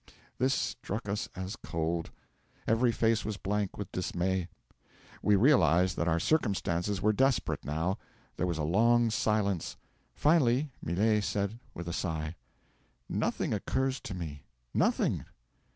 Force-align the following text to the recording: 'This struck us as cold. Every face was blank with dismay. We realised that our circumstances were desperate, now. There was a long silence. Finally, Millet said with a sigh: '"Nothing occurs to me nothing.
'This 0.39 0.55
struck 0.55 1.07
us 1.07 1.29
as 1.35 1.55
cold. 1.55 2.09
Every 2.65 2.91
face 2.91 3.23
was 3.23 3.37
blank 3.37 3.77
with 3.77 3.91
dismay. 3.91 4.49
We 5.21 5.35
realised 5.35 5.95
that 5.95 6.07
our 6.07 6.19
circumstances 6.19 7.03
were 7.03 7.13
desperate, 7.13 7.63
now. 7.63 7.99
There 8.37 8.47
was 8.47 8.57
a 8.57 8.63
long 8.63 9.11
silence. 9.11 9.77
Finally, 10.15 10.71
Millet 10.81 11.23
said 11.23 11.59
with 11.75 11.87
a 11.87 11.93
sigh: 11.93 12.35
'"Nothing 13.07 13.53
occurs 13.53 13.99
to 13.99 14.15
me 14.15 14.41
nothing. 14.73 15.23